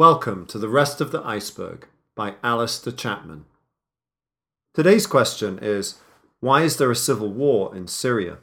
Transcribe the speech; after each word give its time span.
Welcome 0.00 0.46
to 0.46 0.58
The 0.58 0.70
Rest 0.70 1.02
of 1.02 1.12
the 1.12 1.20
Iceberg 1.26 1.86
by 2.16 2.36
Alistair 2.42 2.90
Chapman. 2.90 3.44
Today's 4.72 5.06
question 5.06 5.58
is 5.60 6.00
Why 6.40 6.62
is 6.62 6.78
there 6.78 6.90
a 6.90 6.96
civil 6.96 7.30
war 7.30 7.76
in 7.76 7.86
Syria? 7.86 8.38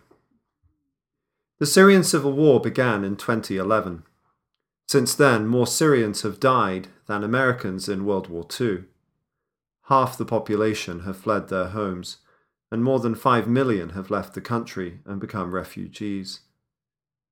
The 1.57 1.65
Syrian 1.65 2.03
civil 2.03 2.31
war 2.31 2.61
began 2.61 3.03
in 3.03 3.15
2011. 3.15 4.03
Since 4.87 5.15
then, 5.15 5.47
more 5.47 5.65
Syrians 5.65 6.21
have 6.21 6.39
died 6.39 6.89
than 7.07 7.23
Americans 7.23 7.89
in 7.89 8.05
World 8.05 8.29
War 8.29 8.45
II. 8.61 8.83
Half 9.85 10.15
the 10.15 10.25
population 10.25 11.05
have 11.05 11.17
fled 11.17 11.47
their 11.47 11.69
homes, 11.69 12.17
and 12.71 12.83
more 12.83 12.99
than 12.99 13.15
5 13.15 13.47
million 13.47 13.93
have 13.93 14.11
left 14.11 14.35
the 14.35 14.41
country 14.41 14.99
and 15.07 15.19
become 15.19 15.55
refugees. 15.55 16.41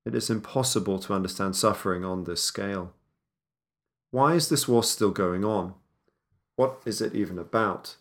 It 0.03 0.15
is 0.15 0.31
impossible 0.31 0.97
to 0.97 1.13
understand 1.13 1.55
suffering 1.55 2.03
on 2.03 2.23
this 2.23 2.41
scale. 2.41 2.94
Why 4.15 4.35
is 4.35 4.47
this 4.47 4.65
war 4.65 4.81
still 4.81 5.11
going 5.11 5.43
on? 5.43 5.73
What 6.55 6.81
is 6.85 7.01
it 7.01 7.13
even 7.13 7.37
about? 7.37 7.97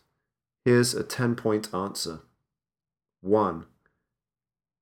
Here's 0.64 0.94
a 0.94 1.02
10 1.02 1.34
point 1.34 1.74
answer 1.74 2.20
1. 3.20 3.66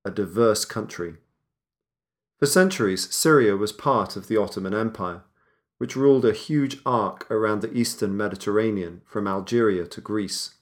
A 0.05 0.11
diverse 0.11 0.67
country. 0.67 1.15
For 2.39 2.45
centuries, 2.45 3.09
Syria 3.15 3.57
was 3.57 3.73
part 3.73 4.15
of 4.15 4.29
the 4.29 4.37
Ottoman 4.37 4.75
Empire, 4.75 5.23
which 5.79 5.97
ruled 5.97 6.27
a 6.27 6.35
huge 6.35 6.81
arc 6.85 7.27
around 7.31 7.62
the 7.62 7.73
eastern 7.73 8.15
Mediterranean 8.15 9.01
from 9.07 9.27
Algeria 9.27 9.87
to 9.87 10.03
Greece. 10.03 10.57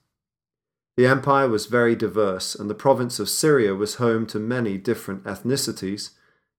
The 0.96 1.06
empire 1.08 1.48
was 1.48 1.66
very 1.66 1.96
diverse, 1.96 2.54
and 2.54 2.70
the 2.70 2.74
province 2.76 3.18
of 3.18 3.28
Syria 3.28 3.74
was 3.74 3.96
home 3.96 4.24
to 4.26 4.38
many 4.38 4.78
different 4.78 5.24
ethnicities, 5.24 6.10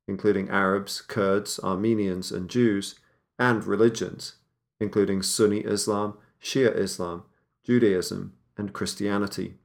including 0.05 0.49
Arabs, 0.49 0.99
Kurds, 0.99 1.61
Armenians, 1.63 2.33
and 2.33 2.49
Jews 2.49 2.95
and 3.41 3.65
religions, 3.65 4.35
including 4.79 5.23
Sunni 5.23 5.61
Islam, 5.61 6.15
Shia 6.39 6.77
Islam, 6.77 7.23
Judaism, 7.63 8.33
and 8.55 8.71
Christianity. 8.71 9.55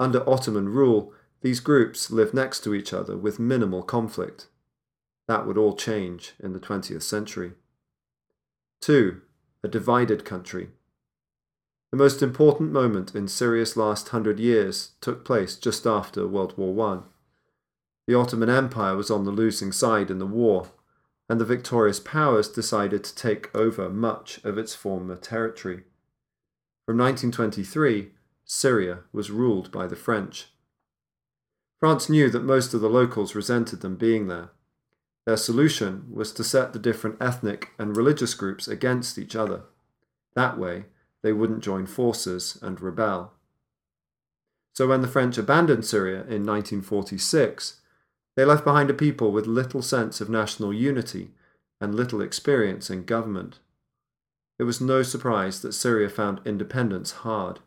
Under 0.00 0.28
Ottoman 0.28 0.68
rule, 0.68 1.14
these 1.42 1.60
groups 1.60 2.10
lived 2.10 2.34
next 2.34 2.64
to 2.64 2.74
each 2.74 2.92
other 2.92 3.16
with 3.16 3.38
minimal 3.38 3.84
conflict. 3.84 4.48
That 5.28 5.46
would 5.46 5.56
all 5.56 5.76
change 5.76 6.34
in 6.40 6.54
the 6.54 6.58
20th 6.58 7.02
century. 7.02 7.52
2. 8.80 9.20
A 9.62 9.68
divided 9.68 10.24
country. 10.24 10.70
The 11.92 11.98
most 11.98 12.20
important 12.20 12.72
moment 12.72 13.14
in 13.14 13.28
Syria's 13.28 13.76
last 13.76 14.08
hundred 14.08 14.40
years 14.40 14.92
took 15.00 15.24
place 15.24 15.54
just 15.54 15.86
after 15.86 16.26
World 16.26 16.58
War 16.58 16.94
I. 16.94 17.02
The 18.08 18.18
Ottoman 18.18 18.50
Empire 18.50 18.96
was 18.96 19.10
on 19.10 19.22
the 19.24 19.30
losing 19.30 19.70
side 19.70 20.10
in 20.10 20.18
the 20.18 20.26
war, 20.26 20.66
and 21.32 21.40
the 21.40 21.46
victorious 21.46 21.98
powers 21.98 22.46
decided 22.46 23.02
to 23.02 23.14
take 23.14 23.48
over 23.56 23.88
much 23.88 24.38
of 24.44 24.58
its 24.58 24.74
former 24.74 25.16
territory. 25.16 25.82
From 26.84 26.98
1923, 26.98 28.10
Syria 28.44 28.98
was 29.14 29.30
ruled 29.30 29.72
by 29.72 29.86
the 29.86 29.96
French. 29.96 30.48
France 31.80 32.10
knew 32.10 32.28
that 32.28 32.44
most 32.44 32.74
of 32.74 32.82
the 32.82 32.90
locals 32.90 33.34
resented 33.34 33.80
them 33.80 33.96
being 33.96 34.26
there. 34.26 34.50
Their 35.24 35.38
solution 35.38 36.04
was 36.12 36.34
to 36.34 36.44
set 36.44 36.74
the 36.74 36.78
different 36.78 37.16
ethnic 37.18 37.70
and 37.78 37.96
religious 37.96 38.34
groups 38.34 38.68
against 38.68 39.16
each 39.16 39.34
other. 39.34 39.62
That 40.36 40.58
way, 40.58 40.84
they 41.22 41.32
wouldn't 41.32 41.64
join 41.64 41.86
forces 41.86 42.58
and 42.60 42.78
rebel. 42.78 43.32
So 44.74 44.86
when 44.86 45.00
the 45.00 45.08
French 45.08 45.38
abandoned 45.38 45.86
Syria 45.86 46.24
in 46.24 46.44
1946, 46.44 47.80
they 48.36 48.44
left 48.44 48.64
behind 48.64 48.90
a 48.90 48.94
people 48.94 49.30
with 49.30 49.46
little 49.46 49.82
sense 49.82 50.20
of 50.20 50.30
national 50.30 50.72
unity 50.72 51.30
and 51.80 51.94
little 51.94 52.20
experience 52.20 52.88
in 52.88 53.04
government. 53.04 53.58
It 54.58 54.64
was 54.64 54.80
no 54.80 55.02
surprise 55.02 55.60
that 55.62 55.72
Syria 55.72 56.08
found 56.08 56.40
independence 56.44 57.12
hard. 57.12 57.60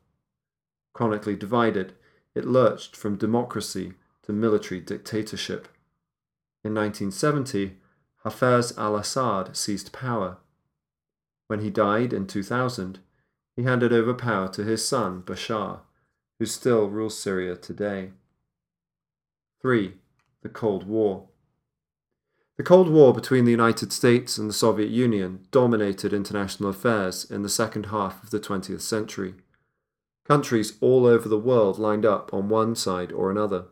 Chronically 0.93 1.35
divided, 1.35 1.93
it 2.33 2.45
lurched 2.45 2.95
from 2.95 3.17
democracy 3.17 3.93
to 4.23 4.33
military 4.33 4.79
dictatorship. 4.79 5.67
In 6.63 6.73
1970, 6.73 7.77
Hafez 8.23 8.75
al 8.77 8.95
Assad 8.95 9.55
seized 9.55 9.91
power. 9.91 10.37
When 11.47 11.59
he 11.59 11.69
died 11.69 12.11
in 12.11 12.25
2000, 12.25 12.99
he 13.55 13.63
handed 13.63 13.93
over 13.93 14.13
power 14.13 14.47
to 14.49 14.63
his 14.63 14.87
son 14.87 15.21
Bashar, 15.21 15.81
who 16.39 16.45
still 16.45 16.89
rules 16.89 17.19
Syria 17.19 17.55
today. 17.55 18.11
3 19.61 19.95
the 20.45 20.49
Cold 20.49 20.83
War. 20.83 21.27
The 22.57 22.63
Cold 22.63 22.87
War 22.87 23.15
between 23.15 23.45
the 23.45 23.51
United 23.51 23.91
States 23.91 24.37
and 24.37 24.47
the 24.47 24.53
Soviet 24.53 24.91
Union 24.91 25.47
dominated 25.49 26.13
international 26.13 26.69
affairs 26.69 27.25
in 27.31 27.41
the 27.41 27.49
second 27.49 27.87
half 27.87 28.23
of 28.23 28.29
the 28.29 28.39
20th 28.39 28.81
century. 28.81 29.33
Countries 30.23 30.77
all 30.81 31.07
over 31.07 31.27
the 31.27 31.39
world 31.39 31.79
lined 31.79 32.05
up 32.05 32.31
on 32.31 32.47
one 32.47 32.75
side 32.75 33.11
or 33.11 33.31
another. 33.31 33.65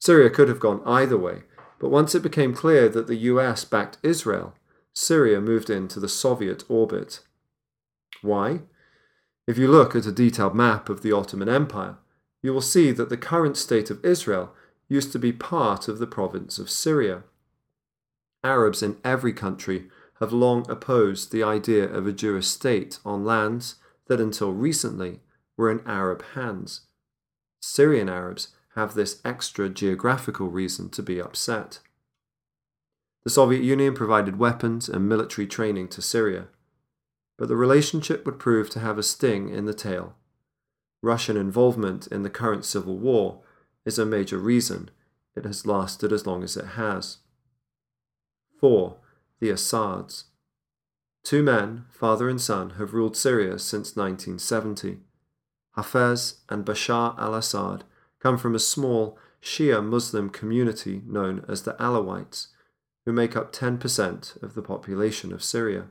Syria 0.00 0.30
could 0.30 0.48
have 0.48 0.58
gone 0.58 0.82
either 0.84 1.16
way, 1.16 1.44
but 1.78 1.90
once 1.90 2.12
it 2.16 2.24
became 2.24 2.54
clear 2.54 2.88
that 2.88 3.06
the 3.06 3.30
US 3.30 3.64
backed 3.64 3.98
Israel, 4.02 4.54
Syria 4.92 5.40
moved 5.40 5.70
into 5.70 6.00
the 6.00 6.08
Soviet 6.08 6.64
orbit. 6.68 7.20
Why? 8.20 8.62
If 9.46 9.58
you 9.58 9.68
look 9.68 9.94
at 9.94 10.06
a 10.06 10.12
detailed 10.12 10.56
map 10.56 10.88
of 10.88 11.02
the 11.02 11.12
Ottoman 11.12 11.48
Empire, 11.48 11.98
you 12.42 12.52
will 12.52 12.62
see 12.62 12.90
that 12.90 13.10
the 13.10 13.16
current 13.16 13.56
state 13.56 13.90
of 13.90 14.04
Israel 14.04 14.52
used 14.88 15.12
to 15.12 15.18
be 15.18 15.32
part 15.32 15.88
of 15.88 15.98
the 15.98 16.06
province 16.06 16.58
of 16.58 16.70
Syria. 16.70 17.24
Arabs 18.44 18.82
in 18.82 18.96
every 19.04 19.32
country 19.32 19.88
have 20.20 20.32
long 20.32 20.68
opposed 20.70 21.32
the 21.32 21.42
idea 21.42 21.84
of 21.84 22.06
a 22.06 22.12
Jewish 22.12 22.46
state 22.46 22.98
on 23.04 23.24
lands 23.24 23.76
that 24.06 24.20
until 24.20 24.52
recently 24.52 25.20
were 25.56 25.70
in 25.70 25.80
Arab 25.86 26.24
hands. 26.34 26.82
Syrian 27.60 28.08
Arabs 28.08 28.48
have 28.74 28.94
this 28.94 29.20
extra 29.24 29.68
geographical 29.68 30.48
reason 30.48 30.88
to 30.90 31.02
be 31.02 31.20
upset. 31.20 31.80
The 33.24 33.30
Soviet 33.30 33.62
Union 33.62 33.94
provided 33.94 34.38
weapons 34.38 34.88
and 34.88 35.08
military 35.08 35.46
training 35.46 35.88
to 35.88 36.02
Syria, 36.02 36.48
but 37.38 37.48
the 37.48 37.56
relationship 37.56 38.24
would 38.26 38.38
prove 38.38 38.70
to 38.70 38.80
have 38.80 38.98
a 38.98 39.02
sting 39.02 39.48
in 39.48 39.64
the 39.64 39.74
tail. 39.74 40.14
Russian 41.02 41.36
involvement 41.36 42.06
in 42.08 42.22
the 42.22 42.30
current 42.30 42.64
civil 42.64 42.96
war 42.96 43.40
is 43.84 43.98
a 43.98 44.06
major 44.06 44.38
reason 44.38 44.90
it 45.34 45.44
has 45.44 45.66
lasted 45.66 46.12
as 46.12 46.26
long 46.26 46.42
as 46.42 46.56
it 46.56 46.66
has. 46.76 47.18
4. 48.60 48.96
The 49.40 49.50
Assads. 49.50 50.24
Two 51.24 51.42
men, 51.42 51.84
father 51.90 52.28
and 52.28 52.40
son, 52.40 52.70
have 52.78 52.94
ruled 52.94 53.16
Syria 53.16 53.58
since 53.58 53.96
1970. 53.96 54.98
Hafez 55.76 56.38
and 56.48 56.64
Bashar 56.64 57.18
al 57.18 57.34
Assad 57.34 57.84
come 58.20 58.36
from 58.36 58.54
a 58.54 58.60
small 58.60 59.18
Shia 59.42 59.84
Muslim 59.84 60.30
community 60.30 61.02
known 61.06 61.44
as 61.48 61.62
the 61.62 61.74
Alawites, 61.74 62.48
who 63.04 63.12
make 63.12 63.36
up 63.36 63.52
10% 63.52 64.42
of 64.42 64.54
the 64.54 64.62
population 64.62 65.32
of 65.32 65.42
Syria. 65.42 65.86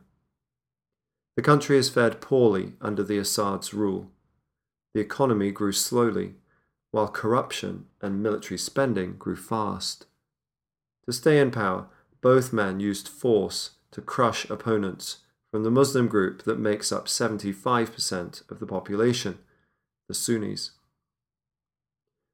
The 1.36 1.42
country 1.42 1.78
has 1.78 1.90
fared 1.90 2.22
poorly 2.22 2.74
under 2.80 3.04
the 3.04 3.18
Assad's 3.18 3.74
rule. 3.74 4.12
The 4.94 5.02
economy 5.02 5.52
grew 5.52 5.72
slowly 5.72 6.36
while 6.92 7.08
corruption 7.08 7.86
and 8.02 8.22
military 8.22 8.58
spending 8.58 9.16
grew 9.18 9.36
fast. 9.36 10.06
To 11.06 11.14
stay 11.14 11.40
in 11.40 11.52
power, 11.52 11.88
both 12.22 12.54
men 12.54 12.80
used 12.80 13.08
force 13.08 13.72
to 13.92 14.02
crush 14.02 14.50
opponents 14.50 15.20
from 15.52 15.64
the 15.64 15.72
Muslim 15.72 16.08
group 16.08 16.44
that 16.44 16.60
makes 16.60 16.92
up 16.92 17.08
75% 17.08 18.50
of 18.50 18.60
the 18.60 18.66
population, 18.66 19.40
the 20.08 20.14
Sunnis. 20.14 20.72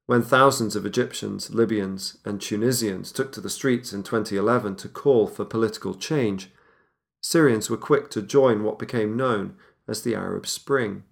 When 0.06 0.22
thousands 0.22 0.74
of 0.74 0.86
Egyptians, 0.86 1.50
Libyans, 1.50 2.18
and 2.24 2.40
Tunisians 2.40 3.12
took 3.12 3.30
to 3.32 3.40
the 3.40 3.50
streets 3.50 3.92
in 3.92 4.02
2011 4.02 4.76
to 4.76 4.88
call 4.88 5.26
for 5.26 5.44
political 5.44 5.94
change, 5.94 6.50
Syrians 7.20 7.68
were 7.68 7.76
quick 7.76 8.10
to 8.10 8.22
join 8.22 8.62
what 8.62 8.78
became 8.78 9.16
known 9.16 9.56
as 9.86 10.02
the 10.02 10.14
Arab 10.14 10.46
Spring. 10.46 11.02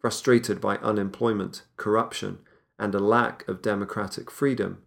Frustrated 0.00 0.60
by 0.60 0.78
unemployment, 0.78 1.62
corruption, 1.76 2.38
and 2.82 2.96
a 2.96 2.98
lack 2.98 3.46
of 3.46 3.62
democratic 3.62 4.28
freedom, 4.28 4.82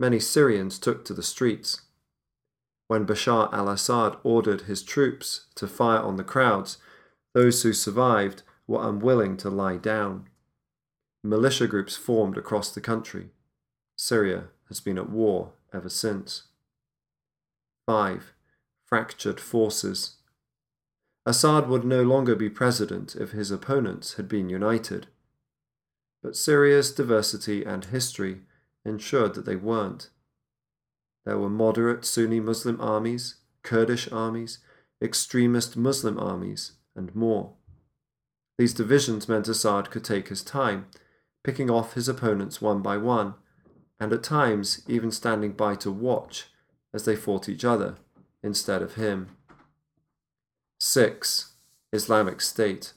many 0.00 0.18
Syrians 0.18 0.80
took 0.80 1.04
to 1.04 1.14
the 1.14 1.22
streets. 1.22 1.82
When 2.88 3.06
Bashar 3.06 3.52
al 3.52 3.68
Assad 3.68 4.16
ordered 4.24 4.62
his 4.62 4.82
troops 4.82 5.46
to 5.54 5.68
fire 5.68 6.00
on 6.00 6.16
the 6.16 6.24
crowds, 6.24 6.78
those 7.34 7.62
who 7.62 7.72
survived 7.72 8.42
were 8.66 8.88
unwilling 8.88 9.36
to 9.36 9.48
lie 9.48 9.76
down. 9.76 10.28
Militia 11.22 11.68
groups 11.68 11.96
formed 11.96 12.36
across 12.36 12.74
the 12.74 12.80
country. 12.80 13.30
Syria 13.96 14.48
has 14.66 14.80
been 14.80 14.98
at 14.98 15.08
war 15.08 15.52
ever 15.72 15.88
since. 15.88 16.48
5. 17.86 18.34
Fractured 18.86 19.38
forces. 19.38 20.16
Assad 21.24 21.68
would 21.68 21.84
no 21.84 22.02
longer 22.02 22.34
be 22.34 22.50
president 22.50 23.14
if 23.14 23.30
his 23.30 23.52
opponents 23.52 24.14
had 24.14 24.28
been 24.28 24.48
united. 24.48 25.06
But 26.26 26.34
Syria's 26.34 26.90
diversity 26.90 27.64
and 27.64 27.84
history 27.84 28.40
ensured 28.84 29.34
that 29.34 29.44
they 29.44 29.54
weren't. 29.54 30.10
There 31.24 31.38
were 31.38 31.48
moderate 31.48 32.04
Sunni 32.04 32.40
Muslim 32.40 32.80
armies, 32.80 33.36
Kurdish 33.62 34.10
armies, 34.10 34.58
extremist 35.00 35.76
Muslim 35.76 36.18
armies, 36.18 36.72
and 36.96 37.14
more. 37.14 37.52
These 38.58 38.74
divisions 38.74 39.28
meant 39.28 39.46
Assad 39.46 39.92
could 39.92 40.02
take 40.02 40.26
his 40.26 40.42
time, 40.42 40.86
picking 41.44 41.70
off 41.70 41.94
his 41.94 42.08
opponents 42.08 42.60
one 42.60 42.82
by 42.82 42.96
one, 42.96 43.34
and 44.00 44.12
at 44.12 44.24
times 44.24 44.82
even 44.88 45.12
standing 45.12 45.52
by 45.52 45.76
to 45.76 45.92
watch 45.92 46.46
as 46.92 47.04
they 47.04 47.14
fought 47.14 47.48
each 47.48 47.64
other 47.64 47.98
instead 48.42 48.82
of 48.82 48.96
him. 48.96 49.28
6. 50.80 51.52
Islamic 51.92 52.40
State 52.40 52.94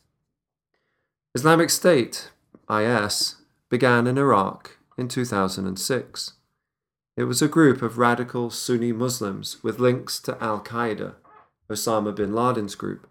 Islamic 1.36 1.70
State, 1.70 2.32
IS, 2.70 3.38
began 3.70 4.08
in 4.08 4.18
Iraq 4.18 4.78
in 4.98 5.08
2006. 5.08 6.34
It 7.18 7.24
was 7.24 7.42
a 7.42 7.48
group 7.48 7.82
of 7.82 7.98
radical 7.98 8.50
Sunni 8.50 8.92
Muslims 8.92 9.64
with 9.64 9.80
links 9.80 10.20
to 10.22 10.42
Al 10.42 10.62
Qaeda, 10.62 11.16
Osama 11.70 12.16
bin 12.16 12.34
Laden's 12.34 12.76
group, 12.76 13.08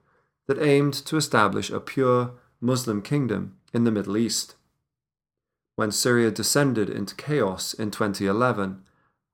that 0.47 0.63
aimed 0.63 0.95
to 0.95 1.17
establish 1.17 1.71
a 1.71 1.81
pure 1.81 2.33
Muslim 2.61 3.03
kingdom 3.03 3.57
in 3.75 3.85
the 3.85 3.91
Middle 3.91 4.17
East. 4.17 4.55
When 5.77 5.93
Syria 5.93 6.31
descended 6.31 6.91
into 6.91 7.15
chaos 7.15 7.73
in 7.75 7.91
2011, 7.91 8.83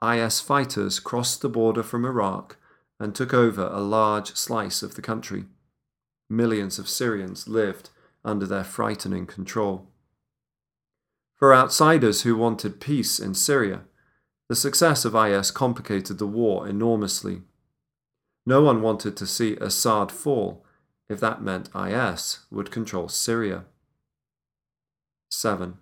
IS 0.03 0.41
fighters 0.41 1.01
crossed 1.01 1.41
the 1.41 1.49
border 1.49 1.83
from 1.83 2.05
Iraq 2.05 2.57
and 3.01 3.15
took 3.15 3.33
over 3.33 3.69
a 3.73 3.81
large 3.81 4.35
slice 4.35 4.83
of 4.83 4.95
the 4.95 5.03
country. 5.03 5.45
Millions 6.29 6.79
of 6.79 6.89
Syrians 6.89 7.49
lived 7.49 7.91
under 8.25 8.47
their 8.47 8.65
frightening 8.65 9.27
control. 9.27 9.89
For 11.37 11.55
outsiders 11.55 12.23
who 12.23 12.37
wanted 12.37 12.81
peace 12.81 13.19
in 13.19 13.35
Syria, 13.35 13.83
the 14.49 14.57
success 14.57 15.05
of 15.05 15.15
IS 15.15 15.51
complicated 15.51 16.19
the 16.19 16.27
war 16.27 16.69
enormously. 16.69 17.43
No 18.47 18.63
one 18.63 18.83
wanted 18.83 19.17
to 19.17 19.27
see 19.27 19.57
Assad 19.57 20.13
fall 20.13 20.65
if 21.09 21.21
that 21.21 21.43
meant 21.43 21.71
IS 21.75 22.41
would 22.51 22.71
control 22.71 23.09
Syria. 23.09 23.65
7. 25.31 25.79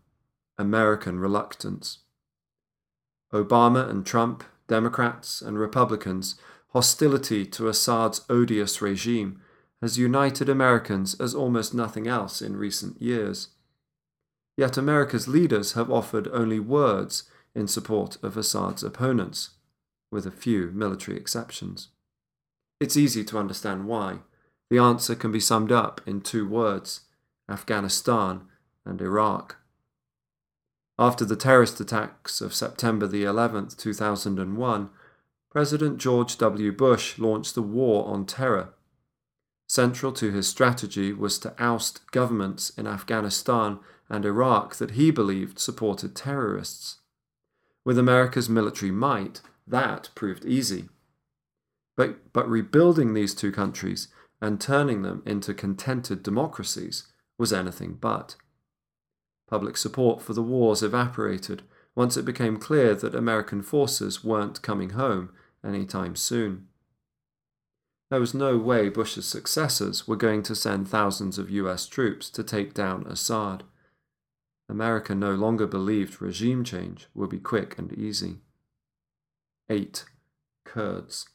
American 0.58 1.18
reluctance. 1.18 1.98
Obama 3.32 3.88
and 3.88 4.06
Trump, 4.06 4.44
Democrats 4.68 5.42
and 5.42 5.58
Republicans, 5.58 6.36
hostility 6.68 7.44
to 7.46 7.68
Assad's 7.68 8.22
odious 8.30 8.80
regime 8.80 9.40
has 9.80 9.98
united 9.98 10.48
Americans 10.48 11.18
as 11.20 11.34
almost 11.34 11.74
nothing 11.74 12.06
else 12.06 12.40
in 12.40 12.56
recent 12.56 13.00
years. 13.02 13.48
Yet 14.56 14.76
America's 14.76 15.28
leaders 15.28 15.72
have 15.72 15.90
offered 15.90 16.28
only 16.32 16.60
words 16.60 17.24
in 17.54 17.68
support 17.68 18.16
of 18.22 18.36
Assad's 18.36 18.82
opponents, 18.82 19.50
with 20.10 20.26
a 20.26 20.30
few 20.30 20.70
military 20.72 21.16
exceptions. 21.16 21.88
It's 22.80 22.96
easy 22.96 23.24
to 23.24 23.38
understand 23.38 23.86
why. 23.86 24.18
The 24.70 24.78
answer 24.78 25.14
can 25.14 25.32
be 25.32 25.40
summed 25.40 25.72
up 25.72 26.00
in 26.06 26.20
two 26.20 26.48
words 26.48 27.02
Afghanistan 27.48 28.42
and 28.84 29.00
Iraq. 29.00 29.56
After 30.98 31.24
the 31.24 31.36
terrorist 31.36 31.80
attacks 31.80 32.40
of 32.40 32.54
September 32.54 33.06
the 33.06 33.24
11th, 33.24 33.76
2001, 33.76 34.90
President 35.50 35.98
George 35.98 36.38
W. 36.38 36.72
Bush 36.72 37.18
launched 37.18 37.54
the 37.54 37.62
War 37.62 38.06
on 38.06 38.24
Terror. 38.24 38.74
Central 39.72 40.12
to 40.12 40.30
his 40.30 40.46
strategy 40.46 41.14
was 41.14 41.38
to 41.38 41.54
oust 41.58 42.02
governments 42.10 42.68
in 42.76 42.86
Afghanistan 42.86 43.78
and 44.06 44.26
Iraq 44.26 44.76
that 44.76 44.90
he 44.90 45.10
believed 45.10 45.58
supported 45.58 46.14
terrorists. 46.14 46.98
With 47.82 47.98
America's 47.98 48.50
military 48.50 48.92
might, 48.92 49.40
that 49.66 50.10
proved 50.14 50.44
easy. 50.44 50.90
But, 51.96 52.34
but 52.34 52.50
rebuilding 52.50 53.14
these 53.14 53.34
two 53.34 53.50
countries 53.50 54.08
and 54.42 54.60
turning 54.60 55.00
them 55.00 55.22
into 55.24 55.54
contented 55.54 56.22
democracies 56.22 57.10
was 57.38 57.50
anything 57.50 57.94
but. 57.94 58.36
Public 59.48 59.78
support 59.78 60.20
for 60.20 60.34
the 60.34 60.42
wars 60.42 60.82
evaporated 60.82 61.62
once 61.96 62.18
it 62.18 62.26
became 62.26 62.58
clear 62.58 62.94
that 62.96 63.14
American 63.14 63.62
forces 63.62 64.22
weren't 64.22 64.60
coming 64.60 64.90
home 64.90 65.30
anytime 65.64 66.14
soon. 66.14 66.68
There 68.12 68.20
was 68.20 68.34
no 68.34 68.58
way 68.58 68.90
Bush's 68.90 69.24
successors 69.24 70.06
were 70.06 70.16
going 70.16 70.42
to 70.42 70.54
send 70.54 70.86
thousands 70.86 71.38
of 71.38 71.48
US 71.48 71.86
troops 71.86 72.28
to 72.28 72.44
take 72.44 72.74
down 72.74 73.06
Assad. 73.06 73.62
America 74.68 75.14
no 75.14 75.34
longer 75.34 75.66
believed 75.66 76.20
regime 76.20 76.62
change 76.62 77.08
would 77.14 77.30
be 77.30 77.38
quick 77.38 77.78
and 77.78 77.90
easy. 77.94 78.40
8. 79.70 80.04
Kurds. 80.66 81.30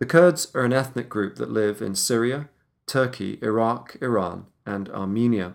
The 0.00 0.06
Kurds 0.06 0.52
are 0.52 0.64
an 0.64 0.72
ethnic 0.72 1.08
group 1.08 1.36
that 1.36 1.52
live 1.52 1.80
in 1.80 1.94
Syria, 1.94 2.48
Turkey, 2.88 3.38
Iraq, 3.40 3.98
Iran, 4.02 4.46
and 4.66 4.88
Armenia. 4.88 5.54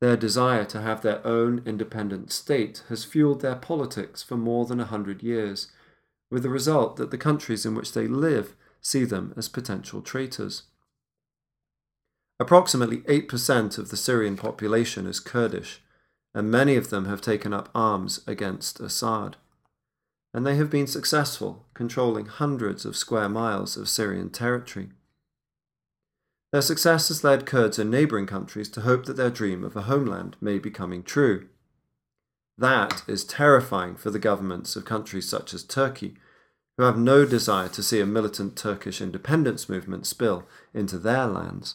Their 0.00 0.16
desire 0.16 0.64
to 0.64 0.80
have 0.80 1.02
their 1.02 1.20
own 1.26 1.60
independent 1.66 2.32
state 2.32 2.84
has 2.88 3.04
fueled 3.04 3.42
their 3.42 3.56
politics 3.56 4.22
for 4.22 4.38
more 4.38 4.64
than 4.64 4.80
a 4.80 4.86
hundred 4.86 5.22
years, 5.22 5.70
with 6.30 6.42
the 6.42 6.48
result 6.48 6.96
that 6.96 7.10
the 7.10 7.18
countries 7.18 7.66
in 7.66 7.74
which 7.74 7.92
they 7.92 8.06
live 8.08 8.56
see 8.80 9.04
them 9.04 9.34
as 9.36 9.48
potential 9.48 10.02
traitors. 10.02 10.64
Approximately 12.38 12.98
8% 12.98 13.78
of 13.78 13.90
the 13.90 13.96
Syrian 13.96 14.36
population 14.36 15.06
is 15.06 15.20
Kurdish, 15.20 15.82
and 16.34 16.50
many 16.50 16.76
of 16.76 16.90
them 16.90 17.06
have 17.06 17.20
taken 17.20 17.52
up 17.52 17.68
arms 17.74 18.20
against 18.26 18.80
Assad 18.80 19.36
and 20.32 20.46
they 20.46 20.56
have 20.56 20.70
been 20.70 20.86
successful, 20.86 21.66
controlling 21.74 22.26
hundreds 22.26 22.84
of 22.84 22.96
square 22.96 23.28
miles 23.28 23.76
of 23.76 23.88
Syrian 23.88 24.30
territory. 24.30 24.90
Their 26.52 26.62
success 26.62 27.08
has 27.08 27.24
led 27.24 27.46
Kurds 27.46 27.78
in 27.78 27.90
neighbouring 27.90 28.26
countries 28.26 28.68
to 28.70 28.82
hope 28.82 29.06
that 29.06 29.16
their 29.16 29.30
dream 29.30 29.64
of 29.64 29.76
a 29.76 29.82
homeland 29.82 30.36
may 30.40 30.58
be 30.58 30.70
coming 30.70 31.02
true. 31.02 31.48
That 32.58 33.02
is 33.06 33.24
terrifying 33.24 33.96
for 33.96 34.10
the 34.10 34.18
governments 34.18 34.76
of 34.76 34.84
countries 34.84 35.28
such 35.28 35.54
as 35.54 35.64
Turkey, 35.64 36.14
who 36.80 36.86
have 36.86 36.96
no 36.96 37.26
desire 37.26 37.68
to 37.68 37.82
see 37.82 38.00
a 38.00 38.06
militant 38.06 38.56
Turkish 38.56 39.02
independence 39.02 39.68
movement 39.68 40.06
spill 40.06 40.48
into 40.72 40.96
their 40.96 41.26
lands. 41.26 41.74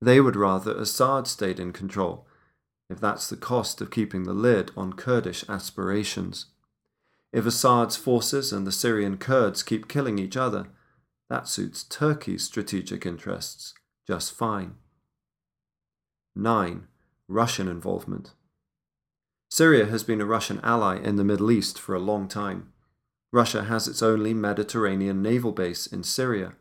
They 0.00 0.20
would 0.20 0.34
rather 0.34 0.76
Assad 0.76 1.28
stayed 1.28 1.60
in 1.60 1.72
control, 1.72 2.26
if 2.90 2.98
that's 2.98 3.28
the 3.28 3.36
cost 3.36 3.80
of 3.80 3.92
keeping 3.92 4.24
the 4.24 4.32
lid 4.32 4.72
on 4.76 4.94
Kurdish 4.94 5.44
aspirations. 5.48 6.46
If 7.32 7.46
Assad's 7.46 7.96
forces 7.96 8.52
and 8.52 8.66
the 8.66 8.72
Syrian 8.72 9.18
Kurds 9.18 9.62
keep 9.62 9.86
killing 9.86 10.18
each 10.18 10.36
other, 10.36 10.66
that 11.30 11.46
suits 11.46 11.84
Turkey's 11.84 12.42
strategic 12.42 13.06
interests 13.06 13.72
just 14.04 14.34
fine. 14.34 14.74
9. 16.34 16.88
Russian 17.28 17.68
involvement. 17.68 18.32
Syria 19.48 19.86
has 19.86 20.02
been 20.02 20.20
a 20.20 20.26
Russian 20.26 20.58
ally 20.64 20.98
in 20.98 21.14
the 21.14 21.22
Middle 21.22 21.52
East 21.52 21.78
for 21.78 21.94
a 21.94 22.00
long 22.00 22.26
time. 22.26 22.72
Russia 23.32 23.64
has 23.64 23.86
its 23.86 24.02
only 24.02 24.32
Mediterranean 24.32 25.22
naval 25.22 25.52
base 25.52 25.86
in 25.86 26.02
Syria. 26.02 26.54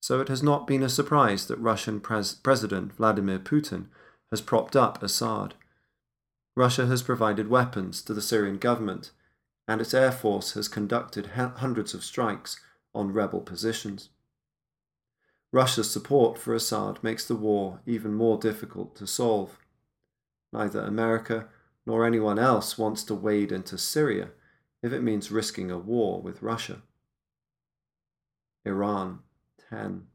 So 0.00 0.20
it 0.20 0.28
has 0.28 0.42
not 0.42 0.66
been 0.66 0.82
a 0.82 0.88
surprise 0.88 1.46
that 1.46 1.58
Russian 1.58 2.00
pres- 2.00 2.34
President 2.34 2.94
Vladimir 2.94 3.38
Putin 3.38 3.86
has 4.30 4.40
propped 4.40 4.76
up 4.76 5.02
Assad. 5.02 5.54
Russia 6.56 6.86
has 6.86 7.02
provided 7.02 7.48
weapons 7.48 8.02
to 8.02 8.14
the 8.14 8.22
Syrian 8.22 8.58
government 8.58 9.10
and 9.66 9.80
its 9.80 9.92
air 9.92 10.10
force 10.10 10.52
has 10.52 10.66
conducted 10.66 11.26
hundreds 11.36 11.92
of 11.92 12.02
strikes 12.02 12.58
on 12.94 13.12
rebel 13.12 13.40
positions. 13.40 14.08
Russia's 15.52 15.90
support 15.90 16.38
for 16.38 16.54
Assad 16.54 16.98
makes 17.02 17.26
the 17.26 17.36
war 17.36 17.80
even 17.86 18.14
more 18.14 18.38
difficult 18.38 18.96
to 18.96 19.06
solve. 19.06 19.58
Neither 20.52 20.80
America 20.80 21.48
nor 21.86 22.06
anyone 22.06 22.38
else 22.38 22.78
wants 22.78 23.02
to 23.04 23.14
wade 23.14 23.52
into 23.52 23.76
Syria 23.76 24.30
if 24.82 24.92
it 24.92 25.02
means 25.02 25.30
risking 25.30 25.70
a 25.70 25.78
war 25.78 26.20
with 26.20 26.42
Russia. 26.42 26.82
Iran 28.64 29.20
10. 29.70 30.06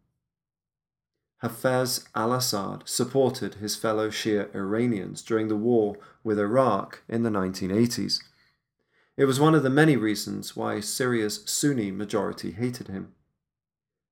Hafez 1.43 2.07
al 2.15 2.33
Assad 2.33 2.83
supported 2.85 3.55
his 3.55 3.75
fellow 3.75 4.09
Shia 4.09 4.53
Iranians 4.55 5.21
during 5.21 5.47
the 5.47 5.55
war 5.55 5.97
with 6.23 6.39
Iraq 6.39 7.03
in 7.09 7.23
the 7.23 7.29
1980s 7.29 8.21
it 9.15 9.25
was 9.25 9.39
one 9.39 9.53
of 9.53 9.61
the 9.61 9.69
many 9.69 9.95
reasons 9.95 10.55
why 10.55 10.79
Syria's 10.79 11.43
Sunni 11.45 11.91
majority 11.91 12.51
hated 12.51 12.87
him. 12.87 13.13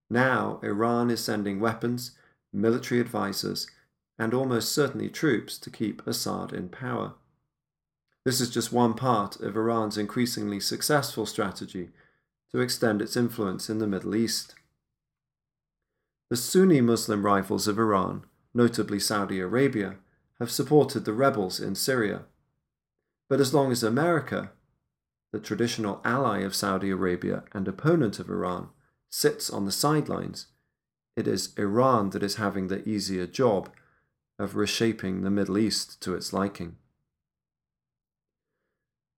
Now, 0.10 0.60
Iran 0.62 1.10
is 1.10 1.24
sending 1.24 1.60
weapons, 1.60 2.12
military 2.54 3.02
advisors, 3.02 3.66
and 4.20 4.34
almost 4.34 4.74
certainly 4.74 5.10
troops 5.10 5.58
to 5.58 5.72
keep 5.72 6.06
Assad 6.06 6.54
in 6.54 6.70
power. 6.70 7.16
This 8.24 8.40
is 8.40 8.50
just 8.50 8.72
one 8.72 8.94
part 8.94 9.40
of 9.40 9.56
Iran's 9.56 9.98
increasingly 9.98 10.60
successful 10.60 11.26
strategy 11.26 11.90
to 12.52 12.60
extend 12.60 13.02
its 13.02 13.18
influence 13.18 13.70
in 13.70 13.80
the 13.80 13.88
Middle 13.88 14.16
East. 14.16 14.56
The 16.30 16.38
Sunni 16.38 16.82
Muslim 16.82 17.26
rivals 17.26 17.68
of 17.68 17.80
Iran, 17.80 18.26
notably 18.54 19.00
Saudi 19.00 19.40
Arabia, 19.40 19.96
have 20.40 20.52
supported 20.52 21.06
the 21.06 21.14
rebels 21.14 21.60
in 21.60 21.76
Syria. 21.76 22.26
But 23.28 23.40
as 23.40 23.54
long 23.54 23.72
as 23.72 23.84
America, 23.84 24.52
the 25.32 25.40
traditional 25.40 26.02
ally 26.04 26.40
of 26.40 26.56
Saudi 26.56 26.90
Arabia 26.90 27.44
and 27.54 27.68
opponent 27.68 28.20
of 28.20 28.30
Iran, 28.30 28.70
sits 29.10 29.50
on 29.50 29.66
the 29.66 29.72
sidelines, 29.72 30.48
it 31.16 31.28
is 31.28 31.54
Iran 31.58 32.12
that 32.12 32.24
is 32.24 32.36
having 32.36 32.68
the 32.68 32.88
easier 32.88 33.26
job 33.26 33.70
of 34.40 34.56
reshaping 34.56 35.22
the 35.22 35.30
Middle 35.30 35.58
East 35.58 36.02
to 36.02 36.16
its 36.16 36.34
liking. 36.34 36.78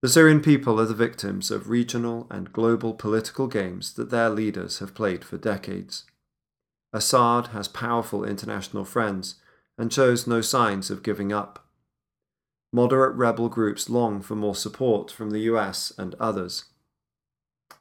The 0.04 0.10
Syrian 0.10 0.42
people 0.42 0.78
are 0.78 0.84
the 0.84 0.92
victims 0.92 1.50
of 1.50 1.70
regional 1.70 2.26
and 2.30 2.52
global 2.52 2.92
political 2.92 3.46
games 3.46 3.94
that 3.94 4.10
their 4.10 4.28
leaders 4.28 4.80
have 4.80 4.94
played 4.94 5.24
for 5.24 5.38
decades. 5.38 6.04
Assad 6.92 7.46
has 7.54 7.68
powerful 7.68 8.22
international 8.22 8.84
friends 8.84 9.36
and 9.78 9.90
shows 9.90 10.26
no 10.26 10.42
signs 10.42 10.90
of 10.90 11.02
giving 11.02 11.32
up. 11.32 11.66
Moderate 12.70 13.16
rebel 13.16 13.48
groups 13.48 13.88
long 13.88 14.20
for 14.20 14.36
more 14.36 14.54
support 14.54 15.10
from 15.10 15.30
the 15.30 15.40
US 15.54 15.90
and 15.96 16.14
others. 16.16 16.64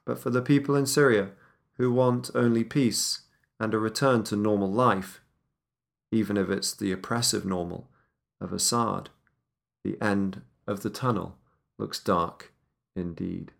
But 0.05 0.17
for 0.17 0.29
the 0.29 0.41
people 0.41 0.77
in 0.77 0.85
Syria 0.85 1.31
who 1.73 1.91
want 1.91 2.31
only 2.33 2.63
peace 2.63 3.23
and 3.59 3.73
a 3.73 3.79
return 3.79 4.23
to 4.23 4.37
normal 4.37 4.71
life, 4.71 5.19
even 6.09 6.37
if 6.37 6.49
it's 6.49 6.73
the 6.73 6.93
oppressive 6.93 7.45
normal 7.45 7.89
of 8.39 8.53
Assad, 8.53 9.09
the 9.83 10.01
end 10.01 10.41
of 10.65 10.83
the 10.83 10.89
tunnel 10.89 11.35
looks 11.77 11.99
dark 11.99 12.53
indeed. 12.95 13.51